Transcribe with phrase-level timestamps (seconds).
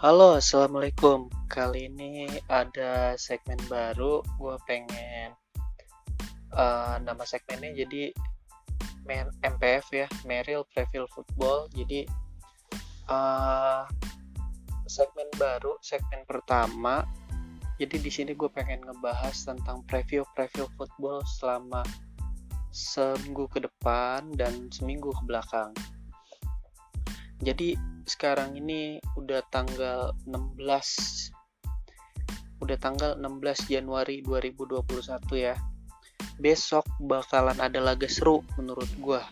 [0.00, 1.28] Halo, assalamualaikum.
[1.44, 4.24] Kali ini ada segmen baru.
[4.40, 5.36] Gue pengen
[6.56, 8.08] uh, nama segmennya jadi
[9.44, 11.68] MPF ya, Merrill Preview Football.
[11.76, 12.08] Jadi
[13.12, 13.84] uh,
[14.88, 17.04] segmen baru, segmen pertama.
[17.76, 21.84] Jadi di sini gue pengen ngebahas tentang preview-preview football selama
[22.72, 25.76] seminggu ke depan dan seminggu ke belakang.
[27.44, 30.58] Jadi sekarang ini udah tanggal 16
[32.58, 34.82] udah tanggal 16 Januari 2021
[35.38, 35.54] ya.
[36.42, 39.22] Besok bakalan ada laga seru menurut gua.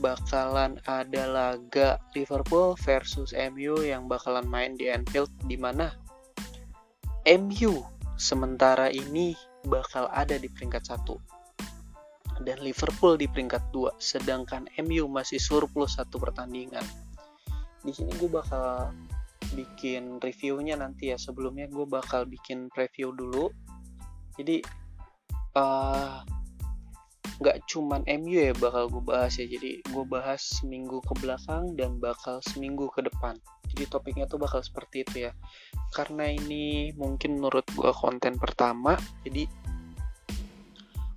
[0.00, 5.92] Bakalan ada laga Liverpool versus MU yang bakalan main di Anfield di mana
[7.28, 7.84] MU
[8.16, 9.36] sementara ini
[9.68, 11.20] bakal ada di peringkat satu
[12.42, 16.82] dan Liverpool di peringkat 2 sedangkan MU masih surplus satu pertandingan
[17.84, 18.90] di sini gue bakal
[19.52, 21.20] bikin reviewnya nanti ya.
[21.20, 23.52] Sebelumnya gue bakal bikin review dulu.
[24.40, 24.64] Jadi
[25.54, 26.24] uh,
[27.34, 29.44] nggak cuman MU ya bakal gue bahas ya.
[29.44, 33.36] Jadi gue bahas seminggu ke belakang dan bakal seminggu ke depan.
[33.68, 35.32] Jadi topiknya tuh bakal seperti itu ya.
[35.92, 39.46] Karena ini mungkin menurut gue konten pertama jadi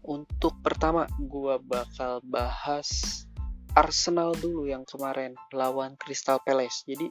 [0.08, 3.24] untuk pertama gue bakal bahas
[3.78, 6.82] Arsenal dulu yang kemarin lawan Crystal Palace.
[6.90, 7.06] Jadi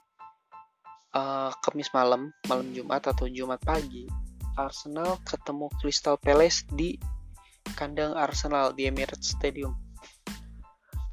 [1.14, 4.10] uh, Kamis malam, malam Jumat atau Jumat pagi,
[4.58, 6.98] Arsenal ketemu Crystal Palace di
[7.78, 9.78] kandang Arsenal di Emirates Stadium.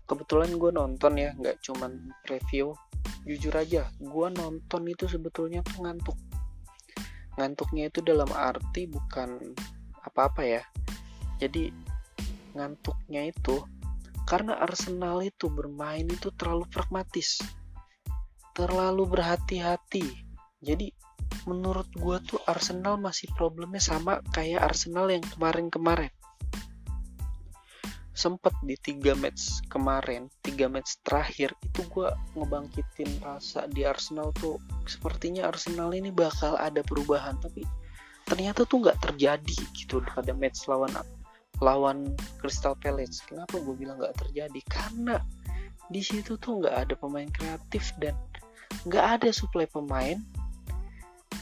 [0.09, 2.01] Kebetulan gue nonton ya, nggak cuman
[2.33, 2.73] review.
[3.29, 6.17] Jujur aja, gue nonton itu sebetulnya tuh ngantuk.
[7.37, 9.53] Ngantuknya itu dalam arti bukan
[10.01, 10.65] apa-apa ya.
[11.37, 11.69] Jadi
[12.57, 13.61] ngantuknya itu
[14.23, 17.43] karena Arsenal itu bermain itu terlalu pragmatis.
[18.55, 20.05] Terlalu berhati-hati.
[20.63, 20.87] Jadi
[21.49, 26.13] menurut gue tuh Arsenal masih problemnya sama kayak Arsenal yang kemarin-kemarin.
[28.13, 32.07] Sempet di tiga match kemarin tiga match terakhir itu gue
[32.37, 34.61] ngebangkitin rasa di Arsenal tuh.
[34.85, 37.65] Sepertinya Arsenal ini bakal ada perubahan tapi
[38.23, 40.93] ternyata tuh nggak terjadi gitu pada match lawan
[41.61, 43.21] lawan Crystal Palace.
[43.27, 44.61] Kenapa gue bilang nggak terjadi?
[44.65, 45.19] Karena
[45.91, 48.15] di situ tuh nggak ada pemain kreatif dan
[48.87, 50.17] nggak ada suplai pemain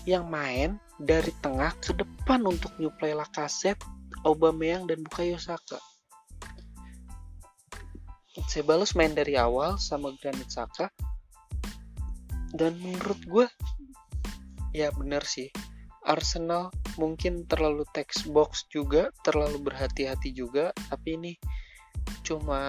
[0.09, 3.85] yang main dari tengah ke depan untuk nyuplai Lacazette,
[4.25, 5.77] Aubameyang dan Bukayo Saka.
[8.49, 10.89] Sebalos main dari awal sama Granit Saka
[12.55, 13.45] dan menurut gue
[14.75, 15.51] ya bener sih
[16.01, 21.33] Arsenal mungkin terlalu text box juga, terlalu berhati-hati juga, tapi ini
[22.25, 22.61] cuma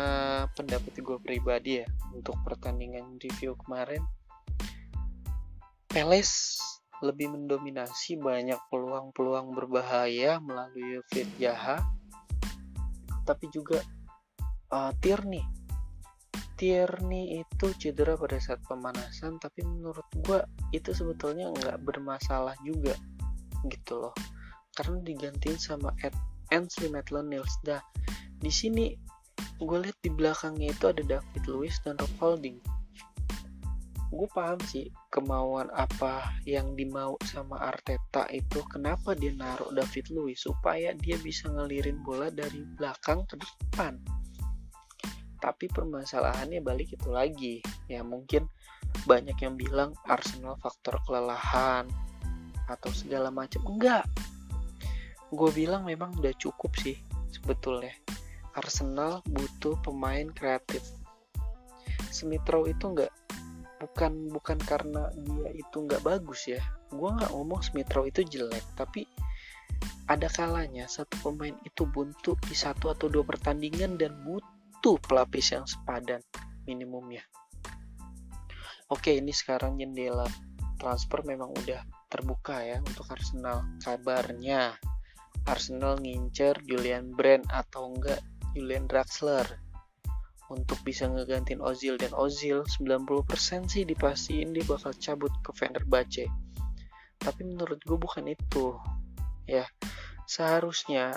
[0.53, 4.05] pendapat gue pribadi ya untuk pertandingan review kemarin.
[5.89, 6.61] Peles
[7.01, 11.83] lebih mendominasi banyak peluang-peluang berbahaya melalui Fit Jaha,
[13.25, 13.83] tapi juga
[14.71, 15.43] uh, Tierney.
[16.55, 20.39] Tierney itu cedera pada saat pemanasan, tapi menurut gue
[20.71, 22.95] itu sebetulnya nggak bermasalah juga
[23.69, 24.15] gitu loh.
[24.73, 26.17] Karena digantiin sama Ed
[26.53, 27.81] Ainsley Maitland Niles dah
[28.43, 28.93] di sini
[29.63, 32.59] gue lihat di belakangnya itu ada David Luiz dan Rob Holding.
[34.13, 40.45] Gue paham sih kemauan apa yang dimau sama Arteta itu kenapa dia naruh David Luiz
[40.45, 43.97] supaya dia bisa ngelirin bola dari belakang ke depan.
[45.41, 47.65] Tapi permasalahannya balik itu lagi.
[47.89, 48.45] Ya mungkin
[49.09, 51.89] banyak yang bilang Arsenal faktor kelelahan
[52.73, 54.09] atau segala macam enggak.
[55.33, 56.97] Gue bilang memang udah cukup sih
[57.33, 57.93] sebetulnya.
[58.53, 60.85] Arsenal butuh pemain kreatif.
[62.13, 63.13] Smithrow itu enggak
[63.83, 66.61] bukan bukan karena dia itu enggak bagus ya.
[66.93, 69.09] Gue nggak ngomong Smithrow itu jelek tapi
[70.07, 75.65] ada kalanya satu pemain itu buntu di satu atau dua pertandingan dan butuh pelapis yang
[75.67, 76.21] sepadan
[76.69, 77.25] minimumnya.
[78.93, 80.29] Oke ini sekarang jendela
[80.77, 81.81] transfer memang udah
[82.13, 83.65] terbuka ya untuk Arsenal.
[83.81, 84.77] Kabarnya
[85.49, 88.21] Arsenal ngincer Julian Brand atau enggak
[88.53, 89.49] Julian Draxler
[90.53, 96.29] untuk bisa ngegantiin Ozil dan Ozil 90% sih dipastiin dia bakal cabut ke Fenerbahce.
[97.17, 98.77] Tapi menurut gue bukan itu.
[99.49, 99.65] Ya,
[100.29, 101.17] seharusnya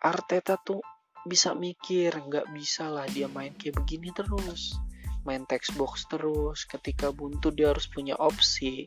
[0.00, 0.80] Arteta tuh
[1.28, 4.80] bisa mikir, nggak bisa lah dia main kayak begini terus
[5.26, 6.62] main text box terus.
[6.64, 8.86] Ketika buntu dia harus punya opsi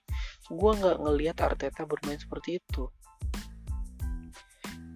[0.49, 2.87] gue nggak ngelihat Arteta bermain seperti itu.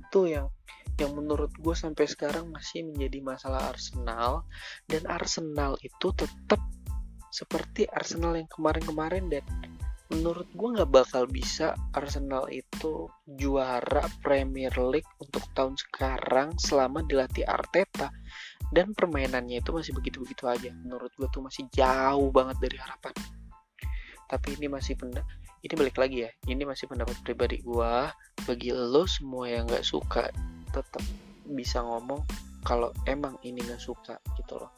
[0.08, 0.48] Itu yang
[0.98, 4.48] yang menurut gue sampai sekarang masih menjadi masalah Arsenal.
[4.88, 6.62] Dan Arsenal itu tetap
[7.34, 9.44] seperti Arsenal yang kemarin-kemarin dan
[10.14, 17.42] menurut gue nggak bakal bisa Arsenal itu juara Premier League untuk tahun sekarang selama dilatih
[17.50, 18.14] Arteta
[18.74, 20.74] dan permainannya itu masih begitu-begitu aja.
[20.82, 23.14] Menurut gue tuh masih jauh banget dari harapan.
[24.26, 25.22] Tapi ini masih benda
[25.62, 26.32] ini balik lagi ya.
[26.50, 27.94] Ini masih pendapat pribadi gue
[28.50, 30.34] bagi lo semua yang nggak suka
[30.74, 31.06] tetap
[31.46, 32.26] bisa ngomong
[32.66, 34.74] kalau emang ini nggak suka gitu loh.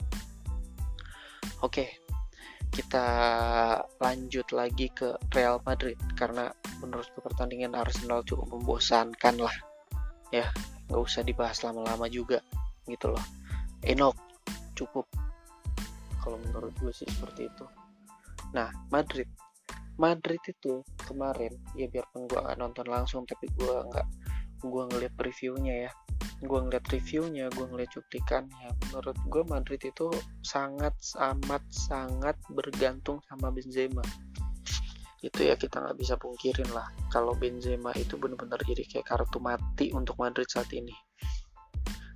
[1.63, 2.03] Oke
[2.75, 3.07] kita
[4.03, 5.95] lanjut lagi ke Real Madrid.
[6.19, 6.51] Karena
[6.83, 9.55] menurut pertandingan Arsenal cukup membosankan lah.
[10.35, 10.51] Ya
[10.91, 12.43] nggak usah dibahas lama-lama juga
[12.85, 13.23] gitu loh
[13.85, 14.17] Enok
[14.73, 15.05] cukup.
[16.17, 17.65] Kalau menurut gue sih seperti itu.
[18.57, 19.29] Nah Madrid.
[19.95, 24.07] Madrid itu kemarin ya biarpun gue nggak nonton langsung tapi gue nggak
[24.65, 25.91] gue ngeliat previewnya ya.
[26.41, 28.73] Gue ngeliat reviewnya gue ngeliat cuplikannya.
[28.89, 30.09] Menurut gue Madrid itu
[30.41, 34.01] sangat amat sangat bergantung sama Benzema.
[35.21, 39.93] Itu ya kita nggak bisa pungkirin lah kalau Benzema itu benar-benar jadi kayak kartu mati
[39.93, 40.93] untuk Madrid saat ini.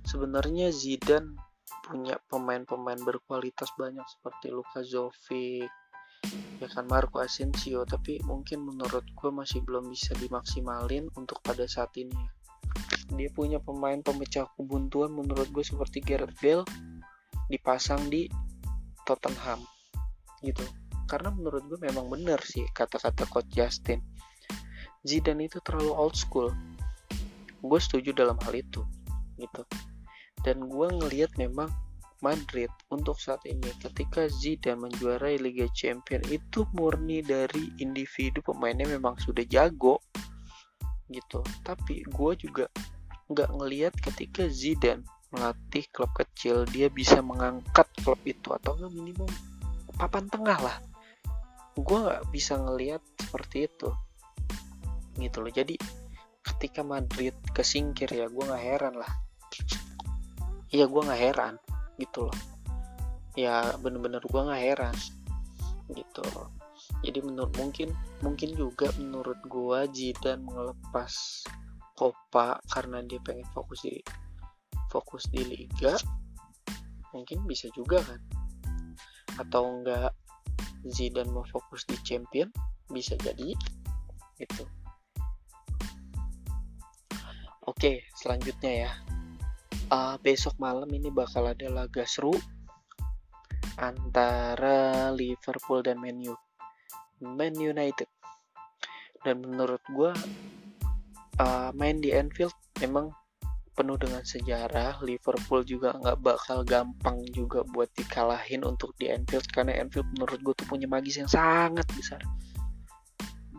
[0.04, 1.49] Sebenarnya Zidane
[1.86, 5.70] punya pemain-pemain berkualitas banyak seperti Luka Jovic
[6.60, 11.96] ya kan Marco Asensio tapi mungkin menurut gue masih belum bisa dimaksimalin untuk pada saat
[11.96, 12.14] ini.
[13.10, 16.68] Dia punya pemain pemecah kebuntuan menurut gue seperti Gareth Bale
[17.48, 18.28] dipasang di
[19.08, 19.64] Tottenham
[20.44, 20.62] gitu.
[21.08, 24.04] Karena menurut gue memang benar sih kata-kata coach Justin.
[25.02, 26.52] Zidane itu terlalu old school.
[27.64, 28.84] Gue setuju dalam hal itu
[29.40, 29.64] gitu
[30.40, 31.68] dan gue ngelihat memang
[32.20, 39.16] Madrid untuk saat ini ketika Zidane menjuarai Liga Champions itu murni dari individu pemainnya memang
[39.16, 40.04] sudah jago
[41.08, 41.40] gitu.
[41.64, 42.68] Tapi gue juga
[43.32, 49.28] nggak ngelihat ketika Zidane melatih klub kecil dia bisa mengangkat klub itu atau minimum
[49.96, 50.76] papan tengah lah.
[51.72, 53.88] Gue nggak bisa ngelihat seperti itu
[55.16, 55.52] gitu loh.
[55.52, 55.80] Jadi
[56.44, 59.29] ketika Madrid kesingkir ya gue nggak heran lah
[60.70, 61.54] iya gue nggak heran
[61.98, 62.38] gitu loh.
[63.38, 64.96] Ya bener-bener gue nggak heran
[65.94, 66.50] gitu loh.
[67.04, 71.44] Jadi menurut mungkin mungkin juga menurut gua Jidan melepas
[71.94, 74.00] Copa karena dia pengen fokus di
[74.90, 75.94] fokus di liga
[77.12, 78.20] mungkin bisa juga kan?
[79.38, 80.12] Atau enggak
[80.88, 82.48] Zidane mau fokus di champion
[82.88, 83.52] bisa jadi
[84.40, 84.64] itu
[87.68, 88.92] oke selanjutnya ya
[89.90, 92.32] uh, besok malam ini bakal ada laga seru
[93.76, 96.34] antara Liverpool dan Man U
[97.20, 98.08] Man United.
[99.20, 100.12] Dan menurut gue
[101.36, 103.12] uh, main di Anfield memang
[103.76, 105.04] penuh dengan sejarah.
[105.04, 110.54] Liverpool juga nggak bakal gampang juga buat dikalahin untuk di Anfield karena Anfield menurut gue
[110.56, 112.20] tuh punya magis yang sangat besar.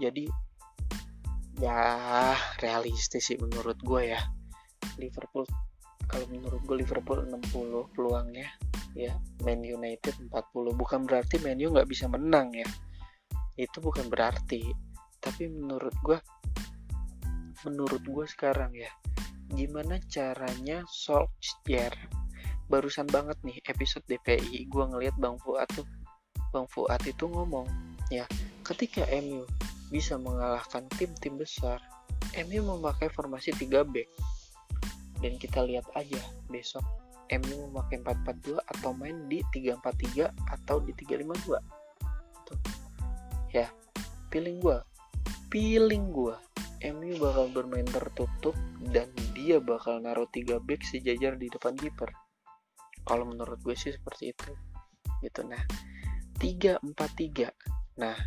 [0.02, 0.26] Jadi
[1.62, 4.22] ya realistis sih menurut gue ya.
[4.98, 5.46] Liverpool
[6.12, 8.52] kalau menurut gue Liverpool 60 peluangnya
[8.92, 9.16] ya
[9.48, 10.36] Man United 40
[10.76, 12.68] bukan berarti Man U nggak bisa menang ya.
[13.56, 14.68] Itu bukan berarti.
[15.24, 16.20] Tapi menurut gue
[17.64, 18.90] menurut gue sekarang ya
[19.54, 21.94] gimana caranya Solskjaer
[22.72, 25.86] barusan banget nih episode DPI gue ngelihat Bang Fuad tuh
[26.56, 27.68] Bang Fuad itu ngomong
[28.10, 28.24] ya
[28.64, 29.44] ketika MU
[29.92, 31.84] bisa mengalahkan tim-tim besar
[32.48, 34.08] MU memakai formasi 3 back
[35.22, 36.84] dan kita lihat aja besok.
[37.32, 41.64] MU memakai 442 atau main di 343 atau di 352
[42.44, 42.60] tuh.
[43.56, 43.72] Ya
[44.28, 44.78] feeling gue
[45.48, 46.36] feeling gue
[46.92, 48.58] MU bakal bermain tertutup
[48.92, 52.12] dan dia bakal naruh 3 back sejajar di depan kiper.
[53.08, 54.52] Kalau menurut gue sih seperti itu.
[55.24, 55.64] Gitu nah.
[56.42, 58.18] 3 4 3 nah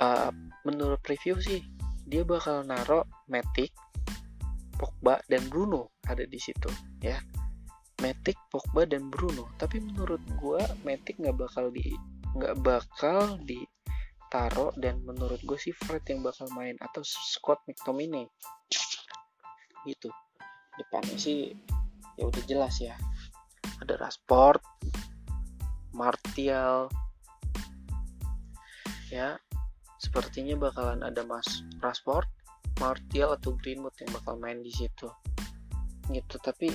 [0.00, 0.32] uh,
[0.64, 1.60] menurut preview sih
[2.08, 3.76] dia bakal naruh Matic
[4.76, 6.68] Pogba dan Bruno ada di situ
[7.00, 7.16] ya.
[7.96, 9.48] Matic, Pogba dan Bruno.
[9.56, 11.96] Tapi menurut gue Matic nggak bakal di
[12.36, 13.64] nggak bakal di
[14.28, 18.28] Taro dan menurut gue sih Fred yang bakal main atau Scott McTominay.
[19.88, 20.12] Gitu.
[20.76, 21.56] Depannya sih
[22.20, 22.92] ya udah jelas ya.
[23.80, 24.60] Ada Rashford
[25.96, 26.92] Martial.
[29.08, 29.40] Ya
[29.96, 32.28] sepertinya bakalan ada Mas Rashford
[32.78, 35.08] Martial atau Greenwood yang bakal main di situ.
[36.12, 36.70] Gitu tapi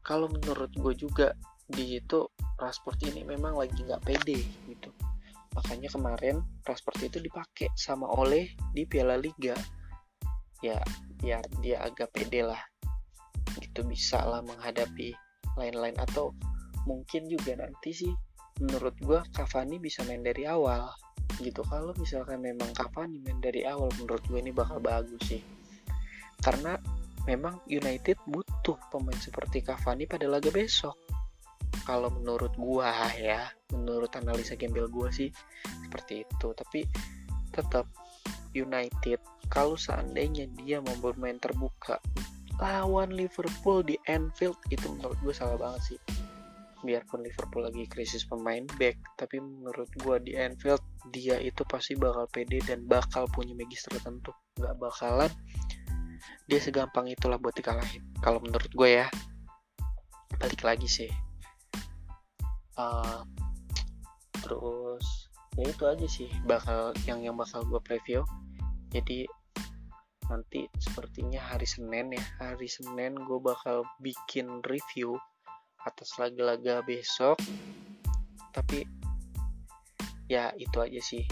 [0.00, 1.36] kalau menurut gue juga
[1.70, 2.26] di situ
[2.58, 4.90] Rashford ini memang lagi nggak pede gitu.
[5.54, 9.54] Makanya kemarin transport itu dipakai sama oleh di Piala Liga.
[10.60, 10.78] Ya
[11.20, 12.60] biar dia agak pede lah.
[13.58, 15.14] Gitu bisa lah menghadapi
[15.56, 15.96] lain-lain.
[15.98, 16.36] Atau
[16.84, 18.12] mungkin juga nanti sih
[18.60, 20.92] menurut gue Cavani bisa main dari awal
[21.40, 21.64] gitu.
[21.66, 25.42] Kalau misalkan memang Cavani main dari awal menurut gue ini bakal bagus sih.
[26.40, 26.76] Karena
[27.28, 30.96] memang United butuh pemain seperti Cavani pada laga besok.
[31.84, 35.32] Kalau menurut gua ya menurut analisa gembel gua sih
[35.86, 36.48] seperti itu.
[36.52, 36.86] Tapi
[37.50, 37.88] tetap
[38.54, 39.20] United
[39.50, 41.98] kalau seandainya dia mau bermain terbuka
[42.60, 45.98] lawan Liverpool di Anfield itu menurut gue salah banget sih
[46.82, 50.80] biarpun Liverpool lagi krisis pemain back tapi menurut gue di Anfield
[51.12, 54.32] dia itu pasti bakal pede dan bakal punya magis tertentu.
[54.56, 55.32] Nggak bakalan
[56.50, 58.04] dia segampang itulah buat dikalahin.
[58.20, 59.06] Kalau menurut gue ya
[60.40, 61.10] balik lagi sih.
[62.74, 63.22] Uh,
[64.40, 68.24] terus ya itu aja sih bakal yang yang bakal gue preview.
[68.90, 69.28] Jadi
[70.30, 75.18] nanti sepertinya hari Senin ya hari Senin gue bakal bikin review
[75.84, 77.40] atas laga-laga besok.
[78.52, 78.84] Tapi
[80.30, 81.24] ya itu aja sih.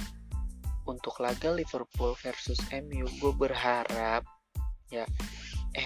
[0.88, 4.24] Untuk laga Liverpool versus MU gue berharap
[4.88, 5.04] ya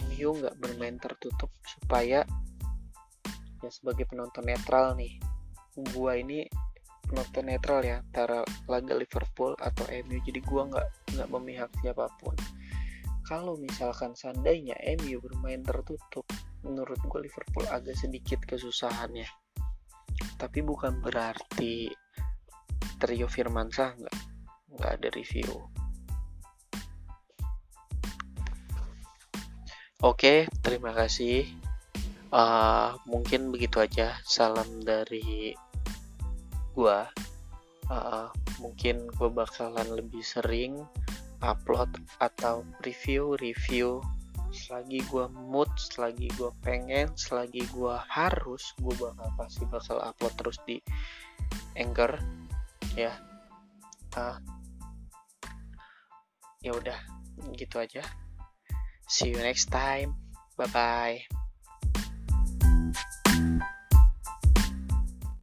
[0.06, 2.22] MU nggak bermain tertutup supaya
[3.62, 5.18] ya sebagai penonton netral nih.
[5.74, 6.46] Gue ini
[7.02, 10.88] penonton netral ya antara laga Liverpool atau MU jadi gue nggak
[11.18, 12.38] nggak memihak siapa pun.
[13.26, 16.26] Kalau misalkan seandainya MU bermain tertutup
[16.62, 19.26] menurut gue Liverpool agak sedikit kesusahannya
[20.42, 21.86] tapi bukan berarti
[22.98, 24.16] trio Firmansyah nggak
[24.78, 25.50] nggak ada review.
[30.02, 31.46] Oke terima kasih.
[32.32, 35.54] Uh, mungkin begitu aja salam dari
[36.74, 37.06] gua.
[37.92, 38.30] Uh,
[38.62, 40.80] mungkin gue bakalan lebih sering
[41.44, 41.90] upload
[42.22, 44.00] atau review-review
[44.52, 50.58] selagi gue mood selagi gue pengen selagi gue harus gue bakal pasti bakal upload terus
[50.68, 50.76] di
[51.74, 52.20] Anchor
[52.94, 53.16] ya.
[54.12, 54.36] Uh,
[56.60, 56.98] ya udah
[57.56, 58.04] gitu aja.
[59.08, 60.14] See you next time.
[60.60, 61.41] Bye bye